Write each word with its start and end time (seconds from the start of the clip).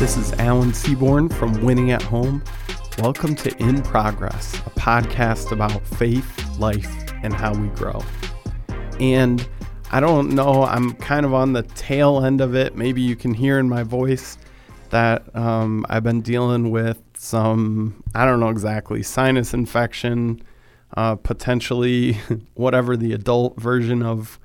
This 0.00 0.16
is 0.16 0.32
Alan 0.32 0.74
Seaborn 0.74 1.28
from 1.28 1.62
Winning 1.62 1.92
at 1.92 2.02
Home. 2.02 2.42
Welcome 2.98 3.36
to 3.36 3.56
In 3.62 3.82
Progress, 3.82 4.56
a 4.66 4.70
podcast 4.70 5.52
about 5.52 5.86
faith, 5.86 6.58
life, 6.58 6.92
and 7.22 7.32
how 7.32 7.54
we 7.54 7.68
grow. 7.68 8.02
And 8.98 9.48
I 9.92 10.00
don't 10.00 10.30
know, 10.30 10.64
I'm 10.64 10.94
kind 10.94 11.24
of 11.24 11.32
on 11.32 11.52
the 11.52 11.62
tail 11.62 12.24
end 12.24 12.40
of 12.40 12.56
it. 12.56 12.74
Maybe 12.74 13.00
you 13.00 13.14
can 13.14 13.32
hear 13.32 13.60
in 13.60 13.68
my 13.68 13.84
voice 13.84 14.38
that 14.90 15.36
um, 15.36 15.86
I've 15.88 16.02
been 16.02 16.20
dealing 16.20 16.72
with 16.72 17.00
some, 17.16 18.02
I 18.12 18.24
don't 18.24 18.40
know 18.40 18.48
exactly, 18.48 19.04
sinus 19.04 19.54
infection, 19.54 20.42
uh, 20.96 21.14
potentially 21.14 22.14
whatever 22.54 22.96
the 22.96 23.12
adult 23.12 23.60
version 23.60 24.02
of 24.02 24.40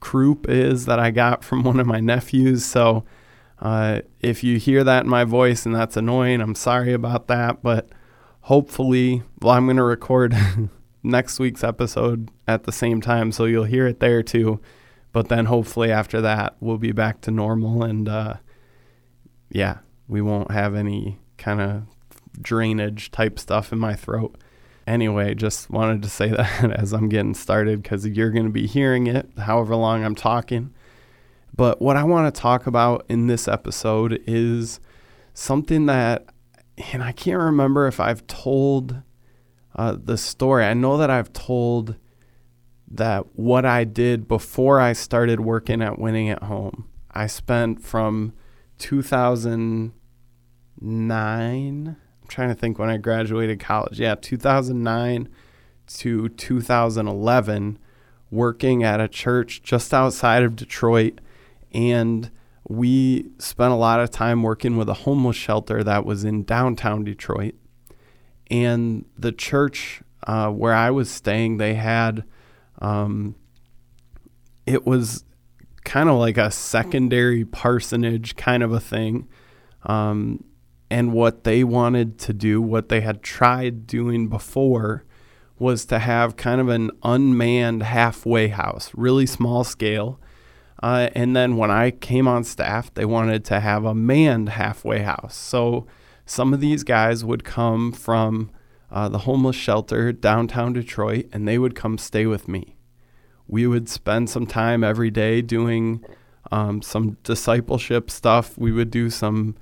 croup 0.00 0.48
is 0.48 0.86
that 0.86 0.98
I 0.98 1.10
got 1.10 1.44
from 1.44 1.62
one 1.62 1.80
of 1.80 1.86
my 1.86 2.00
nephews. 2.00 2.64
So, 2.64 3.04
uh, 3.60 4.00
if 4.20 4.42
you 4.42 4.58
hear 4.58 4.82
that 4.84 5.04
in 5.04 5.10
my 5.10 5.24
voice 5.24 5.66
and 5.66 5.74
that's 5.74 5.96
annoying, 5.96 6.40
I'm 6.40 6.54
sorry 6.54 6.92
about 6.92 7.28
that. 7.28 7.62
But 7.62 7.90
hopefully, 8.42 9.22
well, 9.40 9.54
I'm 9.54 9.66
going 9.66 9.76
to 9.76 9.82
record 9.82 10.34
next 11.02 11.38
week's 11.38 11.62
episode 11.62 12.30
at 12.48 12.64
the 12.64 12.72
same 12.72 13.00
time, 13.00 13.32
so 13.32 13.44
you'll 13.44 13.64
hear 13.64 13.86
it 13.86 14.00
there 14.00 14.22
too. 14.22 14.60
But 15.12 15.28
then 15.28 15.46
hopefully 15.46 15.90
after 15.90 16.20
that, 16.20 16.56
we'll 16.60 16.78
be 16.78 16.92
back 16.92 17.20
to 17.22 17.30
normal 17.30 17.82
and 17.82 18.08
uh, 18.08 18.34
yeah, 19.50 19.78
we 20.08 20.20
won't 20.20 20.52
have 20.52 20.74
any 20.74 21.18
kind 21.36 21.60
of 21.60 21.82
drainage 22.40 23.10
type 23.10 23.38
stuff 23.38 23.72
in 23.72 23.78
my 23.78 23.94
throat. 23.94 24.36
Anyway, 24.86 25.34
just 25.34 25.70
wanted 25.70 26.02
to 26.02 26.08
say 26.08 26.28
that 26.30 26.72
as 26.72 26.92
I'm 26.92 27.08
getting 27.08 27.34
started 27.34 27.82
because 27.82 28.06
you're 28.06 28.30
going 28.30 28.46
to 28.46 28.52
be 28.52 28.66
hearing 28.66 29.06
it 29.06 29.30
however 29.38 29.76
long 29.76 30.04
I'm 30.04 30.14
talking. 30.14 30.72
But 31.54 31.82
what 31.82 31.96
I 31.96 32.04
want 32.04 32.32
to 32.32 32.40
talk 32.40 32.66
about 32.66 33.04
in 33.08 33.26
this 33.26 33.48
episode 33.48 34.22
is 34.26 34.80
something 35.34 35.86
that, 35.86 36.26
and 36.92 37.02
I 37.02 37.12
can't 37.12 37.40
remember 37.40 37.86
if 37.86 38.00
I've 38.00 38.26
told 38.26 39.02
uh, 39.76 39.96
the 40.02 40.16
story. 40.16 40.64
I 40.64 40.74
know 40.74 40.96
that 40.98 41.10
I've 41.10 41.32
told 41.32 41.96
that 42.90 43.36
what 43.36 43.64
I 43.64 43.84
did 43.84 44.26
before 44.26 44.80
I 44.80 44.92
started 44.92 45.40
working 45.40 45.80
at 45.80 45.98
Winning 45.98 46.28
at 46.28 46.42
Home. 46.44 46.88
I 47.10 47.26
spent 47.26 47.82
from 47.82 48.32
2009, 48.78 49.92
I'm 50.82 51.96
trying 52.30 52.48
to 52.48 52.54
think 52.54 52.78
when 52.78 52.88
I 52.88 52.96
graduated 52.96 53.60
college. 53.60 54.00
Yeah, 54.00 54.14
2009 54.14 55.28
to 55.98 56.28
2011 56.28 57.78
working 58.30 58.84
at 58.84 59.00
a 59.00 59.08
church 59.08 59.62
just 59.62 59.92
outside 59.92 60.42
of 60.42 60.54
Detroit 60.56 61.20
and 61.72 62.30
we 62.68 63.26
spent 63.38 63.72
a 63.72 63.76
lot 63.76 64.00
of 64.00 64.10
time 64.10 64.42
working 64.42 64.76
with 64.76 64.88
a 64.88 64.94
homeless 64.94 65.36
shelter 65.36 65.82
that 65.82 66.04
was 66.04 66.24
in 66.24 66.44
downtown 66.44 67.02
Detroit. 67.02 67.54
And 68.48 69.04
the 69.18 69.32
church 69.32 70.02
uh, 70.24 70.50
where 70.50 70.74
I 70.74 70.90
was 70.90 71.10
staying, 71.10 71.56
they 71.56 71.74
had, 71.74 72.24
um, 72.80 73.34
it 74.66 74.86
was 74.86 75.24
kind 75.84 76.08
of 76.08 76.16
like 76.16 76.36
a 76.36 76.50
secondary 76.50 77.44
parsonage 77.44 78.36
kind 78.36 78.62
of 78.62 78.72
a 78.72 78.80
thing. 78.80 79.28
Um, 79.84 80.44
and 80.90 81.12
what 81.12 81.44
they 81.44 81.62
wanted 81.62 82.18
to 82.18 82.32
do, 82.32 82.60
what 82.60 82.88
they 82.88 83.00
had 83.00 83.22
tried 83.22 83.86
doing 83.86 84.28
before, 84.28 85.04
was 85.58 85.84
to 85.86 85.98
have 85.98 86.36
kind 86.36 86.60
of 86.60 86.68
an 86.68 86.90
unmanned 87.02 87.82
halfway 87.82 88.48
house, 88.48 88.90
really 88.94 89.26
small 89.26 89.62
scale 89.62 90.18
uh, 90.82 91.10
and 91.14 91.36
then 91.36 91.56
when 91.56 91.70
I 91.70 91.90
came 91.90 92.26
on 92.26 92.44
staff, 92.44 92.92
they 92.94 93.04
wanted 93.04 93.44
to 93.46 93.60
have 93.60 93.84
a 93.84 93.94
manned 93.94 94.50
halfway 94.50 95.00
house. 95.00 95.36
So 95.36 95.86
some 96.24 96.54
of 96.54 96.60
these 96.60 96.84
guys 96.84 97.24
would 97.24 97.44
come 97.44 97.92
from 97.92 98.50
uh, 98.90 99.08
the 99.08 99.18
homeless 99.18 99.56
shelter 99.56 100.10
downtown 100.12 100.72
Detroit 100.72 101.26
and 101.32 101.46
they 101.46 101.58
would 101.58 101.74
come 101.74 101.98
stay 101.98 102.26
with 102.26 102.48
me. 102.48 102.76
We 103.46 103.66
would 103.66 103.88
spend 103.88 104.30
some 104.30 104.46
time 104.46 104.82
every 104.82 105.10
day 105.10 105.42
doing 105.42 106.04
um, 106.50 106.82
some 106.82 107.18
discipleship 107.24 108.10
stuff. 108.10 108.56
We 108.56 108.72
would 108.72 108.90
do 108.90 109.10
some 109.10 109.56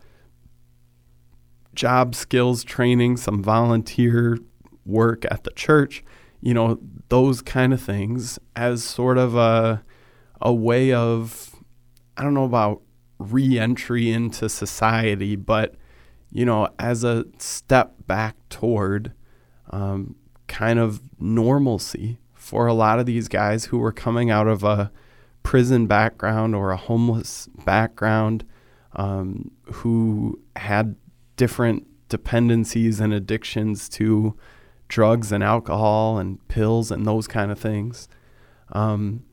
job 1.79 2.13
skills 2.13 2.65
training, 2.65 3.17
some 3.17 3.41
volunteer 3.41 4.37
work 4.85 5.25
at 5.31 5.45
the 5.45 5.51
church, 5.53 6.03
you 6.41 6.53
know, 6.53 6.81
those 7.09 7.41
kind 7.41 7.73
of 7.73 7.81
things 7.81 8.37
as 8.57 8.83
sort 8.83 9.17
of 9.17 9.37
a 9.37 9.85
a 10.43 10.53
way 10.53 10.93
of 10.93 11.55
I 12.17 12.25
don't 12.25 12.35
know 12.35 12.45
about 12.45 12.83
re-entry 13.21 14.11
into 14.11 14.49
society, 14.49 15.37
but 15.37 15.77
you 16.33 16.45
know, 16.45 16.69
as 16.81 17.05
a 17.05 17.25
step 17.39 17.95
back 18.09 18.35
toward 18.49 19.13
um, 19.71 20.17
kind 20.49 20.81
of 20.81 21.01
normalcy 21.21 22.19
for 22.35 22.67
a 22.67 22.75
lot 22.75 22.99
of 22.99 23.07
these 23.07 23.29
guys 23.29 23.67
who 23.67 23.79
were 23.79 23.93
coming 23.93 24.33
out 24.33 24.49
of 24.49 24.65
a 24.65 24.91
prison 25.45 25.87
background 25.87 26.57
or 26.57 26.73
a 26.73 26.77
homeless 26.77 27.49
background, 27.65 28.45
um, 28.97 29.53
who 29.67 30.41
had 30.57 30.97
different 31.39 31.87
dependencies 32.11 33.01
and 33.01 33.15
addictions 33.15 33.89
to 33.89 34.37
drugs 34.89 35.33
and 35.33 35.43
alcohol 35.43 36.19
and 36.19 36.47
pills 36.49 36.91
and 36.91 37.07
those 37.07 37.27
kind 37.27 37.51
of 37.51 37.59
things. 37.59 38.09
Um, 38.73 39.25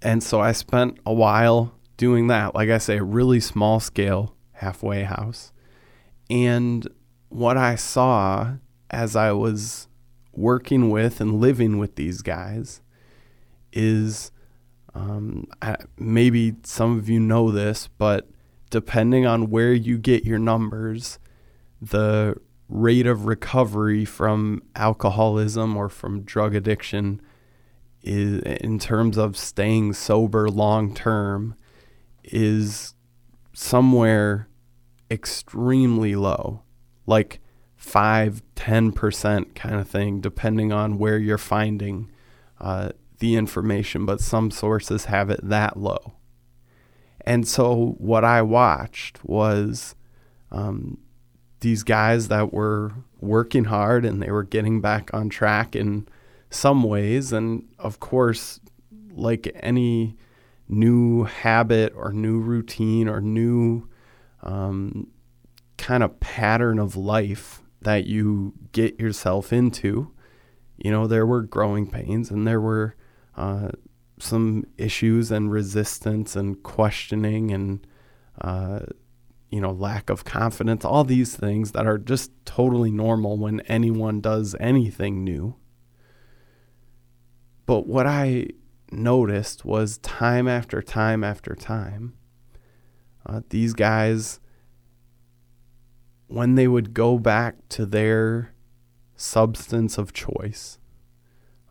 and 0.00 0.22
so 0.22 0.40
I 0.40 0.52
spent 0.52 0.98
a 1.04 1.12
while 1.12 1.74
doing 1.96 2.28
that. 2.28 2.54
Like 2.54 2.70
I 2.70 2.78
say, 2.78 2.98
a 2.98 3.04
really 3.04 3.40
small 3.40 3.80
scale 3.80 4.34
halfway 4.52 5.02
house. 5.02 5.52
And 6.30 6.86
what 7.28 7.56
I 7.56 7.74
saw 7.74 8.54
as 8.90 9.16
I 9.16 9.32
was 9.32 9.88
working 10.32 10.88
with 10.88 11.20
and 11.20 11.40
living 11.40 11.78
with 11.78 11.96
these 11.96 12.22
guys 12.22 12.80
is 13.72 14.30
um, 14.94 15.46
I, 15.60 15.76
maybe 15.98 16.56
some 16.62 16.96
of 16.96 17.08
you 17.08 17.20
know 17.20 17.50
this, 17.50 17.88
but 17.98 18.28
depending 18.70 19.26
on 19.26 19.50
where 19.50 19.72
you 19.72 19.98
get 19.98 20.24
your 20.24 20.38
numbers, 20.38 21.18
the 21.80 22.36
rate 22.68 23.06
of 23.06 23.26
recovery 23.26 24.04
from 24.04 24.62
alcoholism 24.76 25.76
or 25.76 25.88
from 25.88 26.22
drug 26.22 26.54
addiction 26.54 27.20
is 28.02 28.40
in 28.42 28.78
terms 28.78 29.16
of 29.16 29.36
staying 29.36 29.92
sober 29.92 30.48
long 30.48 30.94
term 30.94 31.54
is 32.24 32.94
somewhere 33.52 34.48
extremely 35.10 36.14
low. 36.14 36.62
Like 37.06 37.40
5 37.78 38.42
10% 38.56 39.54
kind 39.54 39.74
of 39.76 39.88
thing 39.88 40.20
depending 40.20 40.72
on 40.72 40.98
where 40.98 41.16
you're 41.16 41.38
finding 41.38 42.10
uh, 42.60 42.90
the 43.20 43.36
information 43.36 44.04
but 44.04 44.20
some 44.20 44.50
sources 44.50 45.06
have 45.06 45.30
it 45.30 45.40
that 45.42 45.76
low 45.76 46.17
and 47.28 47.46
so 47.46 47.94
what 47.98 48.24
i 48.24 48.40
watched 48.42 49.24
was 49.24 49.94
um, 50.50 50.98
these 51.60 51.82
guys 51.82 52.28
that 52.28 52.52
were 52.52 52.92
working 53.20 53.64
hard 53.64 54.04
and 54.04 54.22
they 54.22 54.30
were 54.30 54.44
getting 54.44 54.80
back 54.80 55.12
on 55.12 55.28
track 55.28 55.74
in 55.74 56.06
some 56.50 56.82
ways. 56.82 57.32
And 57.32 57.64
of 57.78 58.00
course, 58.00 58.60
like 59.10 59.50
any 59.60 60.16
new 60.68 61.24
habit 61.24 61.92
or 61.96 62.12
new 62.12 62.38
routine 62.38 63.08
or 63.08 63.20
new 63.20 63.88
um, 64.42 65.08
kind 65.76 66.02
of 66.02 66.20
pattern 66.20 66.78
of 66.78 66.96
life 66.96 67.62
that 67.82 68.06
you 68.06 68.52
get 68.72 68.98
yourself 69.00 69.52
into, 69.52 70.12
you 70.76 70.90
know, 70.90 71.06
there 71.06 71.26
were 71.26 71.42
growing 71.42 71.90
pains 71.90 72.30
and 72.30 72.46
there 72.46 72.60
were 72.60 72.94
uh, 73.36 73.68
some 74.20 74.64
issues 74.76 75.30
and 75.30 75.50
resistance 75.50 76.36
and 76.36 76.62
questioning 76.62 77.50
and, 77.50 77.86
uh, 78.40 78.80
you 79.50 79.60
know, 79.60 79.72
lack 79.72 80.10
of 80.10 80.24
confidence, 80.24 80.84
all 80.84 81.04
these 81.04 81.36
things 81.36 81.72
that 81.72 81.86
are 81.86 81.98
just 81.98 82.30
totally 82.44 82.90
normal 82.90 83.38
when 83.38 83.60
anyone 83.60 84.20
does 84.20 84.54
anything 84.60 85.24
new. 85.24 85.56
But 87.66 87.86
what 87.86 88.06
I 88.06 88.48
noticed 88.90 89.64
was 89.64 89.98
time 89.98 90.48
after 90.48 90.80
time 90.82 91.22
after 91.22 91.54
time, 91.54 92.14
uh, 93.26 93.42
these 93.50 93.74
guys, 93.74 94.40
when 96.28 96.54
they 96.54 96.68
would 96.68 96.94
go 96.94 97.18
back 97.18 97.56
to 97.70 97.84
their 97.84 98.54
substance 99.16 99.98
of 99.98 100.12
choice, 100.12 100.78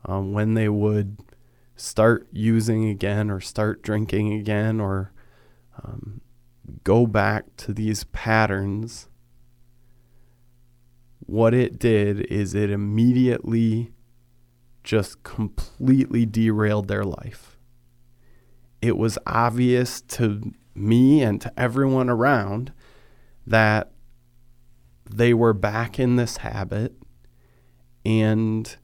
um, 0.06 0.34
when 0.34 0.54
they 0.54 0.70
would 0.70 1.18
start 1.78 2.28
using 2.32 2.90
again 2.90 3.32
or 3.32 3.40
start 3.40 3.82
drinking 3.82 4.34
again 4.34 4.82
or 4.82 5.14
um, 5.82 6.20
go 6.84 7.08
back 7.08 7.46
to 7.58 7.74
these 7.74 8.04
patterns, 8.06 9.08
what 11.20 11.54
it 11.54 11.80
did 11.80 12.22
is 12.32 12.54
it 12.54 12.70
immediately 12.70 13.94
just 14.84 15.24
completely 15.24 16.26
derailed 16.26 16.88
their 16.88 17.04
life. 17.04 17.58
it 18.82 18.98
was 18.98 19.18
obvious 19.26 20.02
to 20.02 20.54
me 20.76 21.22
and 21.24 21.42
to 21.42 21.52
everyone 21.60 22.10
around 22.10 22.72
that 23.46 23.92
they 25.10 25.34
were 25.34 25.54
back 25.54 26.00
in 26.00 26.16
this 26.16 26.38
habit 26.38 26.94
and 28.06 28.78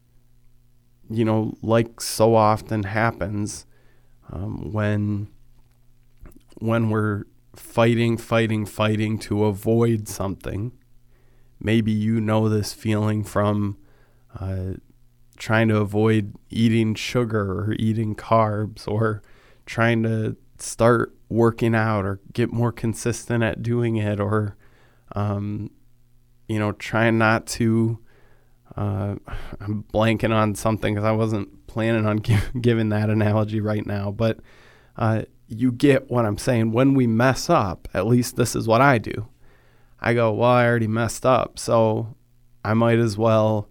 you 1.13 1.25
know 1.25 1.55
like 1.61 2.01
so 2.01 2.35
often 2.35 2.83
happens 2.83 3.65
um, 4.31 4.71
when 4.71 5.27
when 6.59 6.89
we're 6.89 7.23
fighting 7.55 8.17
fighting 8.17 8.65
fighting 8.65 9.17
to 9.17 9.45
avoid 9.45 10.07
something 10.07 10.71
maybe 11.59 11.91
you 11.91 12.19
know 12.19 12.49
this 12.49 12.73
feeling 12.73 13.23
from 13.23 13.77
uh, 14.39 14.73
trying 15.37 15.67
to 15.67 15.77
avoid 15.77 16.35
eating 16.49 16.95
sugar 16.95 17.59
or 17.61 17.75
eating 17.79 18.15
carbs 18.15 18.87
or 18.87 19.21
trying 19.65 20.03
to 20.03 20.35
start 20.57 21.15
working 21.29 21.75
out 21.75 22.05
or 22.05 22.19
get 22.31 22.51
more 22.51 22.71
consistent 22.71 23.43
at 23.43 23.61
doing 23.61 23.97
it 23.97 24.19
or 24.19 24.55
um, 25.15 25.69
you 26.47 26.59
know 26.59 26.71
trying 26.73 27.17
not 27.17 27.45
to 27.45 27.99
uh, 28.77 29.15
i'm 29.59 29.83
blanking 29.93 30.33
on 30.33 30.55
something 30.55 30.93
because 30.93 31.05
i 31.05 31.11
wasn't 31.11 31.67
planning 31.67 32.05
on 32.05 32.17
give, 32.27 32.51
giving 32.61 32.89
that 32.89 33.09
analogy 33.09 33.59
right 33.59 33.85
now 33.85 34.11
but 34.11 34.39
uh, 34.97 35.23
you 35.47 35.71
get 35.71 36.09
what 36.09 36.25
i'm 36.25 36.37
saying. 36.37 36.71
When 36.71 36.93
we 36.93 37.07
mess 37.07 37.49
up 37.49 37.87
at 37.93 38.05
least 38.05 38.35
this 38.35 38.55
is 38.55 38.67
what 38.67 38.81
i 38.81 38.97
do. 38.97 39.27
I 39.99 40.13
go 40.13 40.31
well 40.33 40.51
i 40.51 40.65
already 40.65 40.87
messed 40.87 41.25
up 41.25 41.57
so 41.57 42.15
i 42.63 42.73
might 42.73 42.99
as 42.99 43.17
well 43.17 43.69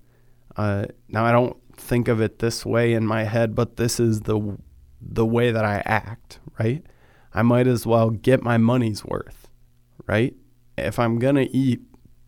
uh, 0.56 0.87
now 1.08 1.25
i 1.25 1.32
don't 1.32 1.56
think 1.76 2.08
of 2.08 2.20
it 2.20 2.38
this 2.38 2.66
way 2.66 2.93
in 2.93 3.06
my 3.06 3.25
head 3.25 3.54
but 3.54 3.76
this 3.76 3.99
is 3.99 4.22
the 4.22 4.58
the 5.00 5.26
way 5.26 5.50
that 5.50 5.64
i 5.64 5.82
act 5.84 6.38
right? 6.58 6.84
I 7.34 7.43
might 7.43 7.66
as 7.66 7.87
well 7.87 8.10
get 8.10 8.43
my 8.43 8.58
money's 8.58 9.04
worth, 9.04 9.49
right? 10.06 10.34
If 10.76 10.99
I'm 10.99 11.19
to 11.37 11.56
eat 11.56 11.81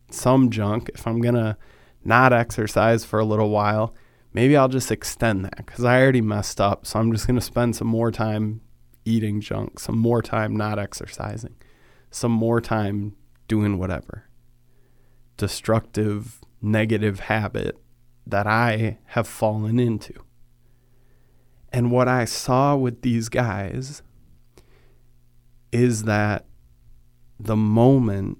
some 0.09 0.49
junk, 0.49 0.89
if 0.93 1.07
I'm 1.07 1.21
to 1.35 1.57
not 2.05 2.31
exercise 2.31 3.03
for 3.03 3.19
a 3.19 3.25
little 3.25 3.49
while, 3.49 3.93
maybe 4.33 4.55
I'll 4.55 4.69
just 4.69 4.91
extend 4.91 5.45
that 5.45 5.57
because 5.57 5.83
I 5.83 6.01
already 6.01 6.21
messed 6.21 6.61
up. 6.61 6.85
So 6.85 6.99
I'm 6.99 7.11
just 7.11 7.27
going 7.27 7.39
to 7.39 7.45
spend 7.45 7.75
some 7.75 7.87
more 7.87 8.11
time 8.11 8.61
eating 9.03 9.41
junk, 9.41 9.79
some 9.79 9.97
more 9.97 10.21
time 10.21 10.55
not 10.55 10.79
exercising, 10.79 11.55
some 12.11 12.31
more 12.31 12.61
time 12.61 13.15
doing 13.47 13.77
whatever 13.77 14.29
destructive, 15.37 16.39
negative 16.61 17.21
habit 17.21 17.77
that 18.25 18.47
I 18.47 18.97
have 19.07 19.27
fallen 19.27 19.79
into. 19.79 20.13
And 21.71 21.91
what 21.91 22.07
I 22.07 22.25
saw 22.25 22.75
with 22.75 23.01
these 23.01 23.27
guys 23.29 24.01
is 25.71 26.03
that 26.03 26.45
the 27.37 27.55
moment 27.57 28.37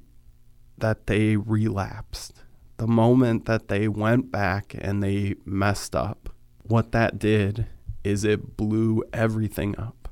that 0.78 1.08
they 1.08 1.36
relapsed, 1.36 2.45
the 2.78 2.88
moment 2.88 3.46
that 3.46 3.68
they 3.68 3.88
went 3.88 4.32
back 4.32 4.76
and 4.78 5.02
they 5.02 5.36
messed 5.46 5.96
up, 5.96 6.30
what 6.64 6.92
that 6.92 7.20
did 7.20 7.68
is 8.04 8.24
it 8.24 8.58
blew 8.58 9.04
everything 9.14 9.78
up. 9.78 10.10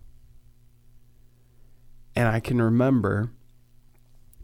And 2.16 2.28
I 2.28 2.40
can 2.40 2.62
remember, 2.62 3.32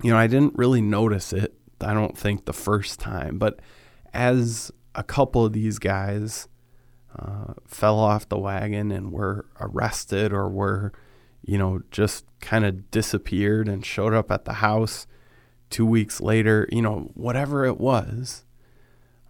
you 0.01 0.11
know, 0.11 0.17
I 0.17 0.27
didn't 0.27 0.57
really 0.57 0.81
notice 0.81 1.33
it, 1.33 1.53
I 1.81 1.93
don't 1.93 2.17
think 2.17 2.45
the 2.45 2.53
first 2.53 2.99
time, 2.99 3.37
but 3.37 3.59
as 4.13 4.71
a 4.95 5.03
couple 5.03 5.45
of 5.45 5.53
these 5.53 5.79
guys 5.79 6.47
uh, 7.17 7.53
fell 7.65 7.99
off 7.99 8.27
the 8.27 8.37
wagon 8.37 8.91
and 8.91 9.11
were 9.11 9.45
arrested 9.59 10.33
or 10.33 10.49
were 10.49 10.91
you 11.49 11.57
know, 11.57 11.81
just 11.91 12.25
kind 12.41 12.65
of 12.65 12.91
disappeared 12.91 13.67
and 13.67 13.85
showed 13.85 14.13
up 14.13 14.31
at 14.31 14.45
the 14.45 14.53
house 14.53 15.07
two 15.69 15.85
weeks 15.85 16.19
later, 16.19 16.67
you 16.71 16.81
know, 16.81 17.11
whatever 17.13 17.65
it 17.65 17.79
was. 17.79 18.45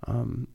Um, 0.07 0.47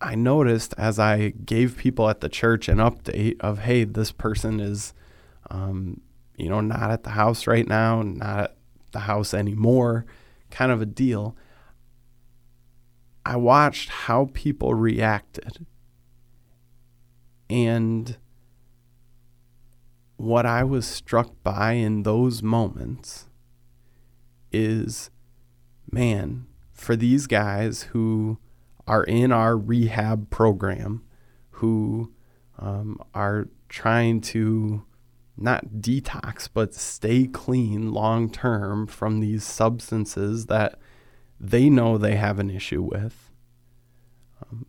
I 0.00 0.14
noticed 0.14 0.74
as 0.76 0.98
I 0.98 1.30
gave 1.30 1.78
people 1.78 2.10
at 2.10 2.20
the 2.20 2.28
church 2.28 2.68
an 2.68 2.78
update 2.78 3.40
of, 3.40 3.60
hey, 3.60 3.84
this 3.84 4.12
person 4.12 4.60
is, 4.60 4.92
um, 5.50 6.00
you 6.36 6.48
know, 6.48 6.60
not 6.60 6.90
at 6.90 7.04
the 7.04 7.10
house 7.10 7.46
right 7.46 7.66
now, 7.66 8.02
not 8.02 8.40
at 8.40 8.56
the 8.92 9.00
house 9.00 9.32
anymore, 9.32 10.04
kind 10.50 10.70
of 10.70 10.82
a 10.82 10.86
deal. 10.86 11.36
I 13.24 13.36
watched 13.36 13.88
how 13.88 14.28
people 14.34 14.74
reacted. 14.74 15.66
And 17.48 18.18
what 20.16 20.44
I 20.44 20.64
was 20.64 20.86
struck 20.86 21.30
by 21.42 21.72
in 21.72 22.02
those 22.02 22.42
moments 22.42 23.26
is 24.54 25.10
man, 25.90 26.46
for 26.72 26.96
these 26.96 27.26
guys 27.26 27.82
who 27.92 28.38
are 28.86 29.04
in 29.04 29.32
our 29.32 29.56
rehab 29.56 30.30
program, 30.30 31.02
who 31.50 32.12
um, 32.58 32.98
are 33.14 33.48
trying 33.68 34.20
to 34.20 34.84
not 35.36 35.66
detox, 35.80 36.48
but 36.52 36.74
stay 36.74 37.26
clean 37.26 37.92
long 37.92 38.30
term 38.30 38.86
from 38.86 39.20
these 39.20 39.44
substances 39.44 40.46
that 40.46 40.78
they 41.40 41.68
know 41.68 41.98
they 41.98 42.16
have 42.16 42.38
an 42.38 42.50
issue 42.50 42.82
with. 42.82 43.32
Um, 44.42 44.66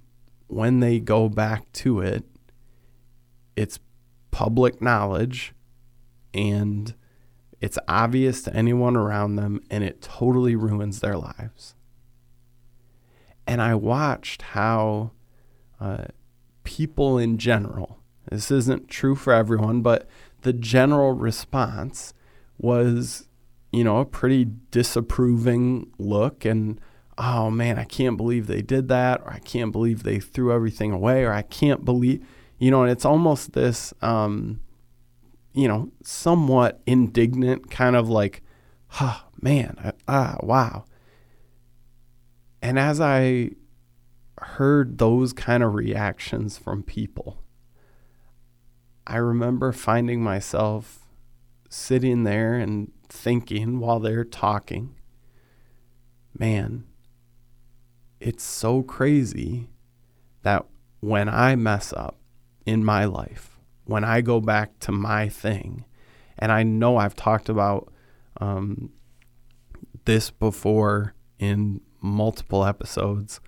when 0.48 0.80
they 0.80 1.00
go 1.00 1.30
back 1.30 1.72
to 1.74 2.00
it, 2.00 2.24
it's 3.56 3.80
public 4.32 4.82
knowledge 4.82 5.54
and 6.34 6.94
it's 7.62 7.80
obvious 7.88 8.42
to 8.44 8.56
anyone 8.56 8.96
around 8.96 9.36
them 9.36 9.62
and 9.70 9.84
it 9.84 10.02
totally 10.02 10.56
ruins 10.56 11.00
their 11.00 11.18
lives. 11.18 11.76
And 13.48 13.62
I 13.62 13.76
watched 13.76 14.42
how 14.42 15.12
uh, 15.80 16.06
people 16.64 17.18
in 17.18 17.38
general, 17.38 18.00
this 18.30 18.50
isn't 18.52 18.90
true 18.90 19.16
for 19.16 19.34
everyone, 19.34 19.82
but 19.82 20.08
the 20.42 20.54
general 20.54 21.14
response 21.14 22.14
was, 22.58 23.28
you 23.72 23.84
know, 23.84 24.00
a 24.00 24.06
pretty 24.06 24.48
disapproving 24.72 25.92
look 25.98 26.46
and, 26.46 26.80
oh 27.18 27.52
man, 27.52 27.78
I 27.78 27.84
can't 27.84 28.18
believe 28.18 28.48
they 28.48 28.62
did 28.62 28.88
that, 28.90 29.22
or 29.22 29.32
I 29.32 29.40
can't 29.40 29.72
believe 29.72 30.04
they 30.04 30.20
threw 30.20 30.52
everything 30.52 30.92
away, 30.92 31.24
or 31.24 31.32
I 31.32 31.44
can't 31.44 31.86
believe 31.86 32.26
you 32.58 32.72
know, 32.72 32.84
and 32.84 32.92
it's 32.92 33.06
almost 33.06 33.54
this, 33.54 33.94
um, 34.02 34.62
you 35.56 35.68
know, 35.68 35.92
somewhat 36.04 36.82
indignant 36.86 37.72
kind 37.72 37.96
of 37.96 38.10
like, 38.10 38.42
huh, 38.88 39.20
man, 39.42 39.94
ah, 40.08 40.38
wow. 40.42 40.86
And 42.62 42.78
as 42.78 43.00
I 43.00 43.52
heard 44.40 44.98
those 44.98 45.34
kind 45.34 45.64
of 45.64 45.74
reactions 45.74 46.58
from 46.58 46.84
people, 46.84 47.42
I 49.08 49.18
remember 49.18 49.72
finding 49.72 50.22
myself 50.22 51.08
sitting 51.70 52.24
there 52.24 52.56
and 52.56 52.92
thinking 53.08 53.80
while 53.80 54.00
they're 54.00 54.26
talking, 54.26 54.96
man, 56.38 56.86
it's 58.20 58.44
so 58.44 58.82
crazy 58.82 59.70
that 60.42 60.66
when 61.00 61.30
I 61.30 61.56
mess 61.56 61.94
up, 61.94 62.18
in 62.66 62.84
my 62.84 63.06
life 63.06 63.55
when 63.86 64.04
I 64.04 64.22
go 64.22 64.40
back 64.40 64.80
to 64.80 64.92
my 64.92 65.30
thing. 65.30 65.86
And 66.38 66.52
I 66.52 66.64
know 66.64 66.98
I've 66.98 67.16
talked 67.16 67.50
about 67.50 67.92
um, 68.42 68.92
this 70.06 70.32
before 70.32 71.14
in 71.40 71.82
multiple 72.02 72.66
episodes. 72.66 73.40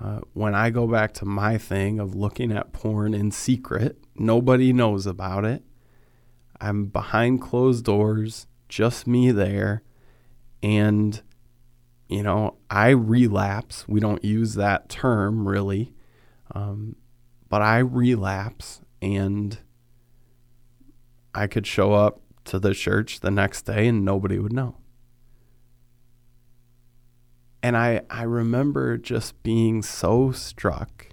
Uh, 0.00 0.20
when 0.32 0.54
I 0.54 0.70
go 0.70 0.86
back 0.86 1.12
to 1.14 1.24
my 1.24 1.58
thing 1.58 2.00
of 2.00 2.14
looking 2.14 2.50
at 2.50 2.72
porn 2.72 3.14
in 3.14 3.30
secret, 3.30 3.98
nobody 4.16 4.72
knows 4.72 5.06
about 5.06 5.44
it. 5.44 5.62
I'm 6.60 6.86
behind 6.86 7.40
closed 7.40 7.84
doors, 7.84 8.46
just 8.68 9.06
me 9.06 9.30
there. 9.30 9.82
And, 10.62 11.20
you 12.08 12.22
know, 12.22 12.56
I 12.70 12.90
relapse. 12.90 13.86
We 13.88 14.00
don't 14.00 14.24
use 14.24 14.54
that 14.54 14.88
term 14.88 15.46
really. 15.46 15.92
Um, 16.54 16.96
but 17.48 17.62
I 17.62 17.78
relapse 17.78 18.80
and 19.00 19.58
I 21.34 21.46
could 21.46 21.66
show 21.66 21.94
up 21.94 22.20
to 22.44 22.58
the 22.58 22.74
church 22.74 23.20
the 23.20 23.30
next 23.30 23.62
day 23.62 23.86
and 23.86 24.04
nobody 24.04 24.38
would 24.38 24.52
know. 24.52 24.76
And 27.62 27.76
I, 27.76 28.02
I 28.10 28.24
remember 28.24 28.98
just 28.98 29.40
being 29.42 29.82
so 29.82 30.32
struck 30.32 31.08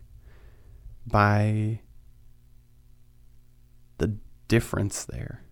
by 1.06 1.82
the 4.00 4.18
difference 4.48 5.06
there, 5.06 5.44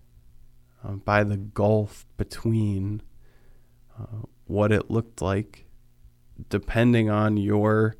uh, 0.84 0.92
by 0.92 1.22
the 1.22 1.36
gulf 1.36 2.04
between 2.16 3.02
uh, 3.98 4.22
what 4.46 4.72
it 4.72 4.90
looked 4.90 5.22
like, 5.22 5.66
depending 6.48 7.08
on 7.08 7.36
your 7.36 7.96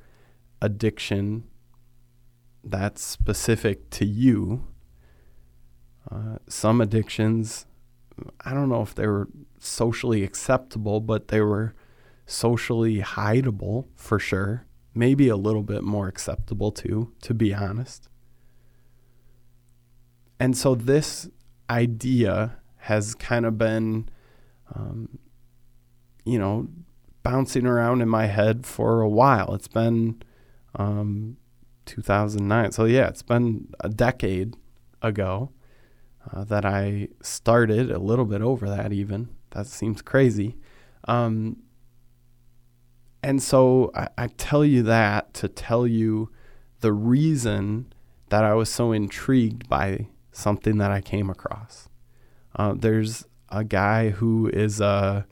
addiction 0.60 1.44
that's 2.64 3.02
specific 3.02 3.90
to 3.90 4.04
you 4.04 4.66
Uh, 6.10 6.38
some 6.48 6.80
addictions, 6.80 7.66
I 8.40 8.54
don't 8.54 8.68
know 8.68 8.82
if 8.82 8.94
they 8.94 9.06
were 9.06 9.28
socially 9.58 10.24
acceptable, 10.24 11.00
but 11.00 11.28
they 11.28 11.40
were 11.40 11.74
socially 12.26 13.00
hideable 13.00 13.86
for 13.94 14.18
sure. 14.18 14.64
Maybe 14.94 15.28
a 15.28 15.36
little 15.36 15.62
bit 15.62 15.82
more 15.82 16.08
acceptable 16.08 16.72
too, 16.72 17.12
to 17.22 17.34
be 17.34 17.54
honest. 17.54 18.08
And 20.40 20.56
so 20.56 20.74
this 20.74 21.28
idea 21.68 22.58
has 22.76 23.14
kind 23.14 23.44
of 23.44 23.58
been, 23.58 24.08
um, 24.74 25.18
you 26.24 26.38
know, 26.38 26.68
bouncing 27.22 27.66
around 27.66 28.00
in 28.00 28.08
my 28.08 28.26
head 28.26 28.64
for 28.64 29.02
a 29.02 29.08
while. 29.08 29.54
It's 29.54 29.68
been 29.68 30.22
um, 30.76 31.36
2009. 31.86 32.72
So, 32.72 32.84
yeah, 32.84 33.08
it's 33.08 33.22
been 33.22 33.68
a 33.80 33.88
decade 33.88 34.56
ago 35.02 35.50
uh, 36.32 36.44
that 36.44 36.64
I 36.64 37.08
started, 37.22 37.90
a 37.90 37.98
little 37.98 38.24
bit 38.24 38.42
over 38.42 38.68
that 38.68 38.92
even. 38.92 39.28
That 39.50 39.66
seems 39.66 40.02
crazy. 40.02 40.56
Um, 41.06 41.58
and 43.22 43.42
so 43.42 43.90
I, 43.94 44.08
I 44.16 44.26
tell 44.28 44.64
you 44.64 44.82
that 44.84 45.34
to 45.34 45.48
tell 45.48 45.86
you 45.86 46.30
the 46.80 46.92
reason 46.92 47.92
that 48.28 48.44
I 48.44 48.54
was 48.54 48.68
so 48.68 48.92
intrigued 48.92 49.68
by 49.68 50.08
something 50.32 50.78
that 50.78 50.90
I 50.90 51.00
came 51.00 51.30
across. 51.30 51.88
Uh, 52.54 52.74
there's 52.76 53.24
a 53.48 53.64
guy 53.64 54.10
who 54.10 54.48
is 54.48 54.80
a 54.80 55.26